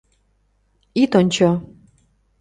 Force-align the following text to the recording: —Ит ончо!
—Ит 1.01 1.11
ончо! 1.19 1.49